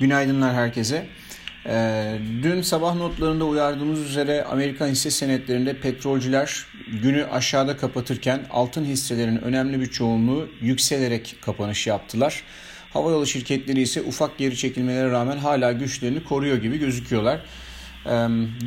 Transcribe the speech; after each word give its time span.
Günaydınlar 0.00 0.54
herkese. 0.54 1.06
Ee, 1.66 2.18
dün 2.42 2.62
sabah 2.62 2.94
notlarında 2.94 3.44
uyardığımız 3.44 4.00
üzere 4.00 4.44
Amerikan 4.44 4.88
hisse 4.88 5.10
senetlerinde 5.10 5.80
petrolcüler 5.80 6.66
günü 7.02 7.24
aşağıda 7.24 7.76
kapatırken 7.76 8.46
altın 8.50 8.84
hisselerinin 8.84 9.42
önemli 9.42 9.80
bir 9.80 9.86
çoğunluğu 9.86 10.48
yükselerek 10.60 11.36
kapanış 11.42 11.86
yaptılar. 11.86 12.42
Havayolu 12.92 13.26
şirketleri 13.26 13.80
ise 13.80 14.02
ufak 14.02 14.38
geri 14.38 14.56
çekilmelere 14.56 15.10
rağmen 15.10 15.36
hala 15.36 15.72
güçlerini 15.72 16.24
koruyor 16.24 16.56
gibi 16.56 16.78
gözüküyorlar. 16.78 17.40
Ee, 18.06 18.10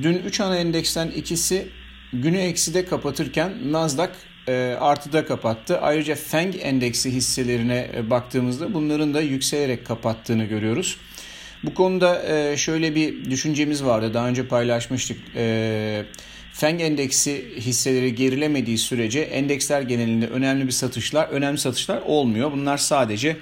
dün 0.04 0.18
3 0.25 0.41
ana 0.41 0.57
endeksten 0.57 1.07
ikisi 1.07 1.68
günü 2.14 2.38
ekside 2.38 2.86
kapatırken 2.86 3.71
Nasdaq 3.71 4.09
e, 4.48 4.78
artıda 4.80 5.25
kapattı. 5.25 5.80
Ayrıca 5.80 6.16
FANG 6.16 6.55
endeksi 6.62 7.12
hisselerine 7.12 7.91
e, 7.96 8.09
baktığımızda 8.09 8.73
bunların 8.73 9.14
da 9.14 9.21
yükselerek 9.21 9.86
kapattığını 9.86 10.46
görüyoruz. 10.46 10.98
Bu 11.63 11.73
konuda 11.73 12.23
e, 12.33 12.57
şöyle 12.57 12.95
bir 12.95 13.31
düşüncemiz 13.31 13.84
vardı. 13.84 14.13
Daha 14.13 14.27
önce 14.27 14.48
paylaşmıştık. 14.48 15.17
FANG 16.53 16.81
endeksi 16.81 17.45
hisseleri 17.57 18.15
gerilemediği 18.15 18.77
sürece 18.77 19.20
endeksler 19.20 19.81
genelinde 19.81 20.27
önemli 20.27 20.67
bir 20.67 20.71
satışlar, 20.71 21.27
önemli 21.27 21.57
satışlar 21.57 22.01
olmuyor. 22.01 22.51
Bunlar 22.51 22.77
sadece 22.77 23.38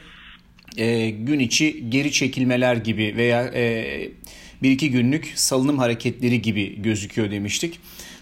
gün 1.20 1.39
içi 1.39 1.89
geri 1.89 2.11
çekilmeler 2.11 2.75
gibi 2.75 3.13
veya 3.17 3.51
bir 4.63 4.71
iki 4.71 4.91
günlük 4.91 5.34
salınım 5.35 5.77
hareketleri 5.77 6.41
gibi 6.41 6.81
gözüküyor 6.81 7.31
demiştik. 7.31 7.79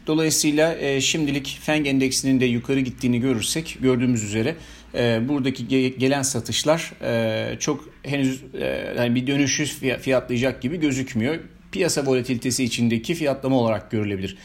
Dolayısıyla 0.07 0.77
e, 0.77 1.01
şimdilik 1.01 1.59
FENG 1.61 1.87
endeksinin 1.87 2.39
de 2.39 2.45
yukarı 2.45 2.79
gittiğini 2.79 3.19
görürsek 3.19 3.77
gördüğümüz 3.81 4.23
üzere 4.23 4.55
e, 4.95 5.27
buradaki 5.27 5.63
ge- 5.65 5.97
gelen 5.97 6.21
satışlar 6.21 6.93
e, 7.03 7.59
çok 7.59 7.89
henüz 8.03 8.43
e, 8.53 8.93
yani 8.97 9.15
bir 9.15 9.27
dönüşü 9.27 9.65
fiyatlayacak 9.99 10.61
gibi 10.61 10.79
gözükmüyor. 10.79 11.39
Piyasa 11.71 12.05
volatilitesi 12.05 12.63
içindeki 12.63 13.15
fiyatlama 13.15 13.55
olarak 13.55 13.91
görülebilir. 13.91 14.37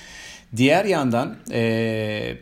Diğer 0.57 0.85
yandan 0.85 1.37
e, 1.53 2.37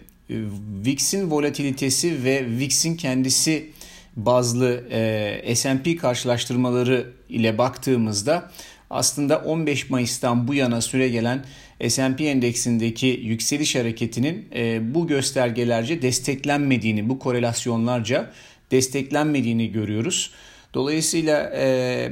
VIX'in 0.84 1.30
volatilitesi 1.30 2.24
ve 2.24 2.46
VIX'in 2.58 2.96
kendisi 2.96 3.70
bazlı 4.16 4.84
S&P 5.54 5.96
karşılaştırmaları 5.96 7.06
ile 7.28 7.58
baktığımızda 7.58 8.50
aslında 8.90 9.38
15 9.38 9.90
Mayıs'tan 9.90 10.48
bu 10.48 10.54
yana 10.54 10.80
süre 10.80 11.08
gelen 11.08 11.44
S&P 11.88 12.24
endeksindeki 12.24 13.06
yükseliş 13.06 13.76
hareketinin 13.76 14.48
e, 14.54 14.94
bu 14.94 15.06
göstergelerce 15.06 16.02
desteklenmediğini, 16.02 17.08
bu 17.08 17.18
korelasyonlarca 17.18 18.30
desteklenmediğini 18.70 19.72
görüyoruz. 19.72 20.30
Dolayısıyla 20.74 21.52
e, 21.56 22.10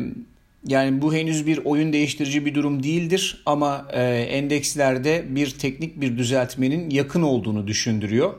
yani 0.67 1.03
bu 1.03 1.15
henüz 1.15 1.47
bir 1.47 1.59
oyun 1.65 1.93
değiştirici 1.93 2.47
bir 2.47 2.55
durum 2.55 2.83
değildir 2.83 3.43
ama 3.47 3.89
e, 3.93 4.03
endekslerde 4.13 5.25
bir 5.29 5.51
teknik 5.51 6.01
bir 6.01 6.19
düzeltmenin 6.19 6.91
yakın 6.91 7.23
olduğunu 7.23 7.67
düşündürüyor. 7.67 8.35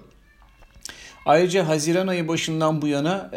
Ayrıca 1.26 1.68
Haziran 1.68 2.08
ayı 2.08 2.28
başından 2.28 2.82
bu 2.82 2.88
yana 2.88 3.32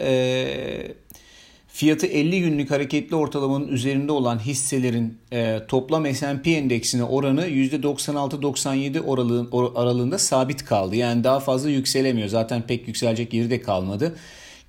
fiyatı 1.79 2.07
50 2.07 2.41
günlük 2.41 2.71
hareketli 2.71 3.17
ortalamanın 3.17 3.69
üzerinde 3.69 4.13
olan 4.13 4.39
hisselerin 4.39 5.19
e, 5.33 5.61
toplam 5.69 6.15
S&P 6.15 6.51
endeksine 6.51 7.05
oranı 7.05 7.49
%96-97 7.49 9.13
aralığın, 9.13 9.51
aralığında 9.75 10.19
sabit 10.19 10.65
kaldı. 10.65 10.97
Yani 10.97 11.25
daha 11.25 11.41
fazla 11.41 11.71
yükselemiyor. 11.71 12.29
Zaten 12.29 12.63
pek 12.63 12.89
yükselecek 12.89 13.35
yeri 13.35 13.51
de 13.51 13.61
kalmadı. 13.61 14.17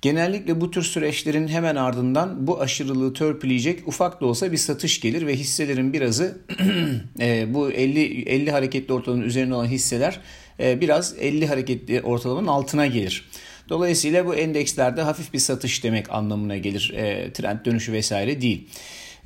Genellikle 0.02 0.60
bu 0.60 0.70
tür 0.70 0.82
süreçlerin 0.82 1.48
hemen 1.48 1.76
ardından 1.76 2.46
bu 2.46 2.60
aşırılığı 2.60 3.12
törpüleyecek 3.12 3.88
ufak 3.88 4.20
da 4.20 4.26
olsa 4.26 4.52
bir 4.52 4.56
satış 4.56 5.00
gelir 5.00 5.26
ve 5.26 5.36
hisselerin 5.36 5.92
birazı 5.92 6.38
e, 7.20 7.54
bu 7.54 7.70
50 7.70 8.22
50 8.22 8.50
hareketli 8.50 8.94
ortalamanın 8.94 9.26
üzerinde 9.26 9.54
olan 9.54 9.66
hisseler 9.66 10.20
e, 10.60 10.80
biraz 10.80 11.14
50 11.20 11.46
hareketli 11.46 12.02
ortalamanın 12.02 12.46
altına 12.46 12.86
gelir. 12.86 13.28
Dolayısıyla 13.70 14.26
bu 14.26 14.34
endekslerde 14.34 15.02
hafif 15.02 15.32
bir 15.32 15.38
satış 15.38 15.84
demek 15.84 16.10
anlamına 16.10 16.56
gelir. 16.56 16.92
E, 16.96 17.32
trend 17.32 17.66
dönüşü 17.66 17.92
vesaire 17.92 18.40
değil. 18.40 18.68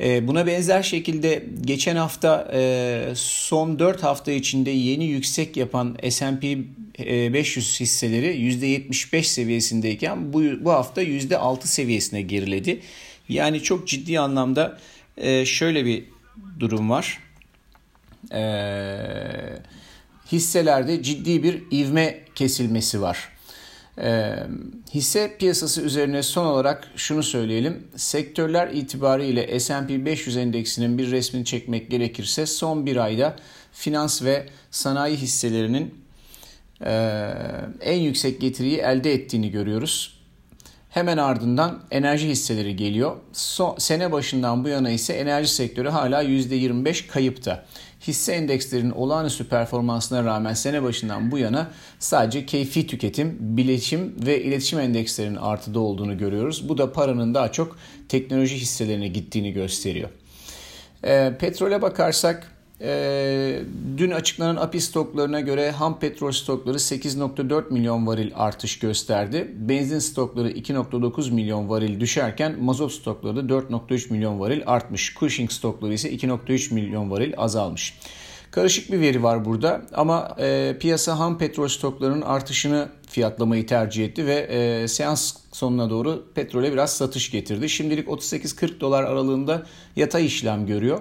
E, 0.01 0.29
buna 0.29 0.47
benzer 0.47 0.83
şekilde 0.83 1.45
geçen 1.61 1.97
hafta 1.97 2.51
e, 2.55 3.03
son 3.15 3.79
4 3.79 4.03
hafta 4.03 4.33
içinde 4.33 4.71
yeni 4.71 5.05
yüksek 5.05 5.57
yapan 5.57 5.97
S&P 6.11 6.59
500 7.33 7.81
hisseleri 7.81 8.27
%75 8.27 9.23
seviyesindeyken 9.23 10.33
bu, 10.33 10.43
bu 10.61 10.73
hafta 10.73 11.03
%6 11.03 11.67
seviyesine 11.67 12.23
geriledi. 12.23 12.81
Yani 13.29 13.63
çok 13.63 13.89
ciddi 13.89 14.21
anlamda 14.21 14.79
e, 15.17 15.47
şöyle 15.47 15.85
bir 15.85 16.05
durum 16.61 16.91
var. 16.91 17.19
E, 18.33 18.43
hisselerde 20.33 21.03
ciddi 21.03 21.43
bir 21.43 21.63
ivme 21.71 22.19
kesilmesi 22.35 23.01
var. 23.01 23.34
E, 23.99 24.37
hisse 24.95 25.37
piyasası 25.39 25.83
üzerine 25.83 26.23
son 26.23 26.47
olarak 26.47 26.89
şunu 26.97 27.23
söyleyelim. 27.23 27.87
Sektörler 27.97 28.69
itibariyle 28.69 29.61
S&P 29.61 30.05
500 30.05 30.37
endeksinin 30.37 30.99
bir 30.99 31.11
resmini 31.11 31.45
çekmek 31.45 31.91
gerekirse 31.91 32.47
son 32.47 32.87
bir 32.87 32.97
ayda 32.97 33.37
finans 33.73 34.23
ve 34.23 34.47
sanayi 34.71 35.17
hisselerinin 35.17 35.95
e, 36.85 37.31
en 37.81 37.99
yüksek 38.01 38.41
getiriyi 38.41 38.79
elde 38.79 39.13
ettiğini 39.13 39.51
görüyoruz. 39.51 40.14
Hemen 40.95 41.17
ardından 41.17 41.81
enerji 41.91 42.29
hisseleri 42.29 42.77
geliyor. 42.77 43.17
So, 43.33 43.75
sene 43.79 44.13
başından 44.13 44.65
bu 44.65 44.69
yana 44.69 44.91
ise 44.91 45.13
enerji 45.13 45.49
sektörü 45.49 45.89
hala 45.89 46.23
%25 46.23 47.07
kayıpta 47.07 47.65
hisse 48.07 48.33
endekslerinin 48.33 48.91
olağanüstü 48.91 49.49
performansına 49.49 50.25
rağmen 50.25 50.55
sene 50.55 50.83
başından 50.83 51.31
bu 51.31 51.39
yana 51.39 51.71
sadece 51.99 52.47
keyfi 52.47 52.87
tüketim, 52.87 53.37
bileşim 53.41 54.15
ve 54.27 54.43
iletişim 54.43 54.79
endekslerinin 54.79 55.37
artıda 55.37 55.81
olduğunu 55.81 56.19
görüyoruz. 56.19 56.69
Bu 56.69 56.79
da 56.79 56.93
paranın 56.93 57.35
daha 57.35 57.53
çok 57.53 57.77
teknoloji 58.09 58.57
hisselerine 58.57 59.09
gittiğini 59.09 59.53
gösteriyor. 59.53 60.09
E, 61.05 61.33
petrole 61.39 61.83
bakarsak 61.83 62.54
e, 62.81 63.61
dün 63.97 64.11
açıklanan 64.11 64.57
API 64.57 64.81
stoklarına 64.81 65.41
göre 65.41 65.71
ham 65.71 65.99
petrol 65.99 66.33
stokları 66.33 66.79
8.4 66.79 67.73
milyon 67.73 68.07
varil 68.07 68.31
artış 68.35 68.79
gösterdi. 68.79 69.55
Benzin 69.57 69.99
stokları 69.99 70.51
2.9 70.51 71.33
milyon 71.33 71.69
varil 71.69 72.01
düşerken 72.01 72.61
mazot 72.61 72.93
stokları 72.93 73.49
da 73.49 73.55
4.3 73.55 74.13
milyon 74.13 74.41
varil 74.41 74.63
artmış. 74.67 75.15
Cushing 75.15 75.51
stokları 75.51 75.95
ise 75.95 76.13
2.3 76.13 76.75
milyon 76.75 77.11
varil 77.11 77.33
azalmış. 77.37 77.99
Karışık 78.51 78.93
bir 78.93 79.01
veri 79.01 79.23
var 79.23 79.45
burada 79.45 79.83
ama 79.93 80.37
e, 80.39 80.77
piyasa 80.81 81.19
ham 81.19 81.39
petrol 81.39 81.69
stoklarının 81.69 82.23
artışını 82.23 82.89
fiyatlamayı 83.09 83.67
tercih 83.67 84.05
etti 84.05 84.27
ve 84.27 84.35
e, 84.35 84.89
seans 84.89 85.37
sonuna 85.53 85.91
doğru 85.91 86.25
petrole 86.35 86.73
biraz 86.73 86.97
satış 86.97 87.31
getirdi. 87.31 87.69
Şimdilik 87.69 88.09
38-40 88.09 88.81
dolar 88.81 89.05
aralığında 89.05 89.67
yatay 89.97 90.27
işlem 90.27 90.67
görüyor 90.67 91.01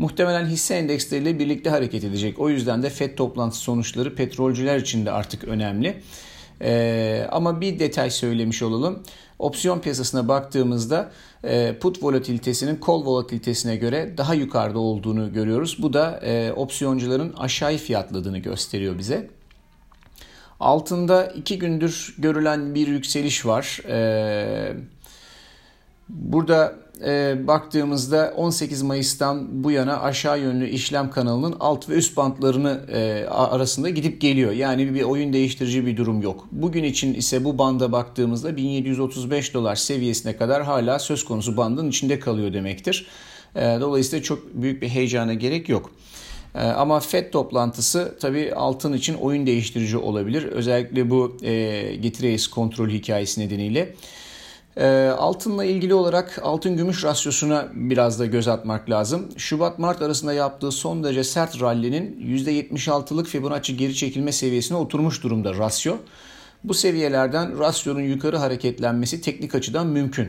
muhtemelen 0.00 0.46
hisse 0.46 0.74
endeksleriyle 0.74 1.38
birlikte 1.38 1.70
hareket 1.70 2.04
edecek. 2.04 2.38
O 2.38 2.50
yüzden 2.50 2.82
de 2.82 2.90
FED 2.90 3.16
toplantısı 3.16 3.62
sonuçları 3.62 4.14
petrolcüler 4.14 4.76
için 4.76 5.06
de 5.06 5.10
artık 5.10 5.44
önemli. 5.44 6.02
Ee, 6.62 7.26
ama 7.30 7.60
bir 7.60 7.78
detay 7.78 8.10
söylemiş 8.10 8.62
olalım. 8.62 9.02
Opsiyon 9.38 9.80
piyasasına 9.80 10.28
baktığımızda 10.28 11.10
e, 11.44 11.78
put 11.80 12.02
volatilitesinin 12.02 12.80
call 12.86 13.04
volatilitesine 13.04 13.76
göre 13.76 14.14
daha 14.16 14.34
yukarıda 14.34 14.78
olduğunu 14.78 15.32
görüyoruz. 15.32 15.76
Bu 15.82 15.92
da 15.92 16.20
e, 16.22 16.52
opsiyoncuların 16.52 17.32
aşağıya 17.32 17.78
fiyatladığını 17.78 18.38
gösteriyor 18.38 18.98
bize. 18.98 19.30
Altında 20.60 21.26
iki 21.26 21.58
gündür 21.58 22.14
görülen 22.18 22.74
bir 22.74 22.86
yükseliş 22.86 23.46
var. 23.46 23.80
Ee, 23.88 24.72
burada 26.08 26.76
e, 27.06 27.46
baktığımızda 27.46 28.34
18 28.36 28.82
Mayıs'tan 28.82 29.64
bu 29.64 29.70
yana 29.70 30.00
aşağı 30.00 30.40
yönlü 30.40 30.68
işlem 30.68 31.10
kanalının 31.10 31.56
alt 31.60 31.88
ve 31.88 31.94
üst 31.94 32.16
bantlarını 32.16 32.80
e, 32.92 33.26
arasında 33.28 33.90
gidip 33.90 34.20
geliyor. 34.20 34.52
Yani 34.52 34.94
bir 34.94 35.02
oyun 35.02 35.32
değiştirici 35.32 35.86
bir 35.86 35.96
durum 35.96 36.22
yok. 36.22 36.48
Bugün 36.52 36.84
için 36.84 37.14
ise 37.14 37.44
bu 37.44 37.58
banda 37.58 37.92
baktığımızda 37.92 38.56
1735 38.56 39.54
dolar 39.54 39.76
seviyesine 39.76 40.36
kadar 40.36 40.62
hala 40.62 40.98
söz 40.98 41.24
konusu 41.24 41.56
bandın 41.56 41.88
içinde 41.88 42.18
kalıyor 42.18 42.52
demektir. 42.52 43.06
E, 43.56 43.60
dolayısıyla 43.60 44.22
çok 44.22 44.54
büyük 44.54 44.82
bir 44.82 44.88
heyecana 44.88 45.34
gerek 45.34 45.68
yok. 45.68 45.90
E, 46.54 46.58
ama 46.58 47.00
FED 47.00 47.30
toplantısı 47.32 48.14
tabii 48.20 48.54
altın 48.54 48.92
için 48.92 49.14
oyun 49.14 49.46
değiştirici 49.46 49.96
olabilir. 49.96 50.42
Özellikle 50.42 51.10
bu 51.10 51.36
e, 51.42 51.52
getiri 51.96 52.50
kontrol 52.50 52.88
hikayesi 52.88 53.40
nedeniyle. 53.40 53.94
E, 54.80 55.08
altınla 55.18 55.64
ilgili 55.64 55.94
olarak 55.94 56.40
altın 56.42 56.76
gümüş 56.76 57.04
rasyosuna 57.04 57.68
biraz 57.74 58.20
da 58.20 58.26
göz 58.26 58.48
atmak 58.48 58.90
lazım. 58.90 59.28
Şubat-Mart 59.36 60.02
arasında 60.02 60.32
yaptığı 60.32 60.72
son 60.72 61.04
derece 61.04 61.24
sert 61.24 61.60
rallinin 61.60 62.20
%76'lık 62.20 63.26
Fibonacci 63.26 63.76
geri 63.76 63.94
çekilme 63.94 64.32
seviyesine 64.32 64.78
oturmuş 64.78 65.22
durumda 65.22 65.54
rasyo. 65.54 65.96
Bu 66.64 66.74
seviyelerden 66.74 67.58
rasyonun 67.58 68.00
yukarı 68.00 68.36
hareketlenmesi 68.36 69.20
teknik 69.20 69.54
açıdan 69.54 69.86
mümkün. 69.86 70.28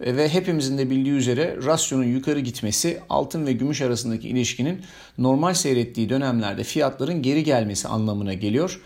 ve 0.00 0.28
hepimizin 0.28 0.78
de 0.78 0.90
bildiği 0.90 1.12
üzere 1.12 1.58
rasyonun 1.64 2.04
yukarı 2.04 2.40
gitmesi 2.40 3.00
altın 3.08 3.46
ve 3.46 3.52
gümüş 3.52 3.82
arasındaki 3.82 4.28
ilişkinin 4.28 4.80
normal 5.18 5.54
seyrettiği 5.54 6.08
dönemlerde 6.08 6.64
fiyatların 6.64 7.22
geri 7.22 7.44
gelmesi 7.44 7.88
anlamına 7.88 8.34
geliyor. 8.34 8.80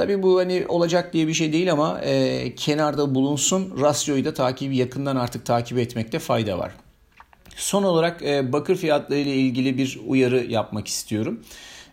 Tabi 0.00 0.22
bu 0.22 0.38
hani 0.38 0.64
olacak 0.68 1.12
diye 1.12 1.28
bir 1.28 1.34
şey 1.34 1.52
değil 1.52 1.72
ama 1.72 2.00
e, 2.00 2.54
kenarda 2.54 3.14
bulunsun. 3.14 3.80
Rasyoyu 3.80 4.24
da 4.24 4.34
takibi 4.34 4.76
yakından 4.76 5.16
artık 5.16 5.46
takip 5.46 5.78
etmekte 5.78 6.18
fayda 6.18 6.58
var. 6.58 6.72
Son 7.56 7.82
olarak 7.82 8.22
e, 8.22 8.52
bakır 8.52 8.76
fiyatları 8.76 9.18
ile 9.18 9.34
ilgili 9.34 9.78
bir 9.78 10.00
uyarı 10.06 10.44
yapmak 10.44 10.88
istiyorum. 10.88 11.40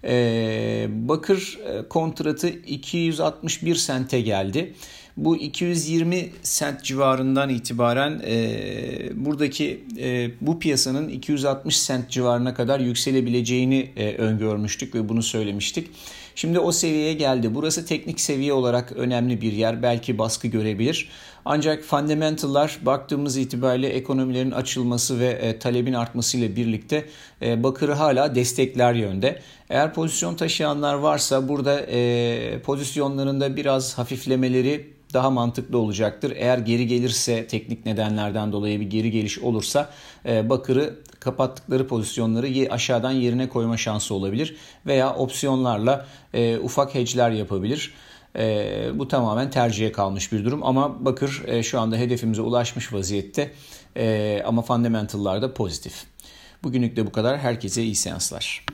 E, 0.04 0.88
bakır 0.90 1.60
e, 1.66 1.88
kontratı 1.88 2.48
261 2.50 3.76
sente 3.76 4.22
geldi. 4.22 4.74
Bu 5.18 5.38
220 5.38 6.30
sent 6.44 6.84
civarından 6.84 7.50
itibaren 7.50 8.22
e, 8.26 9.10
buradaki 9.16 9.84
e, 10.00 10.32
bu 10.42 10.60
piyasanın 10.60 11.10
260 11.10 11.78
sent 11.78 12.10
civarına 12.10 12.54
kadar 12.54 12.80
yükselebileceğini 12.80 13.90
e, 13.96 14.14
öngörmüştük 14.14 14.96
ve 14.96 15.10
bunu 15.10 15.24
söylemiştik. 15.24 15.88
Şimdi 16.36 16.60
o 16.60 16.72
seviyeye 16.72 17.14
geldi. 17.14 17.56
Burası 17.56 17.86
teknik 17.86 18.20
seviye 18.20 18.54
olarak 18.54 18.92
önemli 18.92 19.42
bir 19.42 19.54
yer. 19.54 19.84
Belki 19.84 20.18
baskı 20.18 20.48
görebilir. 20.48 21.10
Ancak 21.50 21.84
fundamental'lar 21.84 22.80
baktığımız 22.82 23.38
itibariyle 23.38 23.88
ekonomilerin 23.88 24.52
açılması 24.52 25.20
ve 25.20 25.28
e, 25.28 25.60
talebin 25.60 25.94
artmasıyla 25.94 26.56
birlikte 26.56 27.06
e, 27.42 27.64
bakırı 27.64 27.94
hala 27.94 28.36
destekler 28.36 28.94
yönde. 28.94 29.42
Eğer 29.70 29.94
pozisyon 29.94 30.36
taşıyanlar 30.36 30.94
varsa 30.94 31.48
burada 31.48 31.82
e, 31.82 32.60
pozisyonlarında 32.62 33.56
biraz 33.56 33.98
hafiflemeleri 33.98 34.94
daha 35.14 35.30
mantıklı 35.30 35.78
olacaktır. 35.78 36.34
Eğer 36.36 36.58
geri 36.58 36.88
gelirse 36.88 37.48
teknik 37.48 37.86
nedenlerden 37.86 38.52
dolayı 38.52 38.80
bir 38.80 38.90
geri 38.90 39.12
geliş 39.12 39.40
olursa 39.40 39.90
e, 40.26 40.50
bakırı 40.50 41.00
kapattıkları 41.20 41.88
pozisyonları 41.88 42.74
aşağıdan 42.74 43.12
yerine 43.12 43.50
koyma 43.50 43.78
şansı 43.78 44.14
olabilir 44.14 44.56
veya 44.86 45.16
opsiyonlarla 45.16 46.06
e, 46.34 46.58
ufak 46.58 46.96
hedge'ler 46.96 47.32
yapabilir. 47.32 47.94
E, 48.36 48.90
bu 48.94 49.08
tamamen 49.08 49.50
tercihe 49.50 49.92
kalmış 49.92 50.32
bir 50.32 50.46
durum 50.46 50.64
ama 50.64 51.06
bakır 51.06 51.44
e, 51.48 51.64
şu 51.64 51.80
anda 51.80 51.96
hedefimize 51.98 52.42
ulaşmış 52.42 52.94
vaziyette 52.94 53.52
e, 53.98 54.42
ama 54.46 54.62
fundamental'larda 54.62 55.54
pozitif. 55.54 56.06
Bugünlük 56.64 56.96
de 56.96 57.06
bu 57.06 57.12
kadar. 57.12 57.38
Herkese 57.38 57.84
iyi 57.84 57.96
seanslar. 57.96 58.66